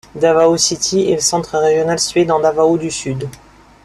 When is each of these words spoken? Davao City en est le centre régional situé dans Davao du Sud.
Davao 0.15 0.57
City 0.57 1.05
en 1.05 1.11
est 1.11 1.15
le 1.17 1.21
centre 1.21 1.59
régional 1.59 1.99
situé 1.99 2.25
dans 2.25 2.39
Davao 2.39 2.75
du 2.75 2.89
Sud. 2.89 3.29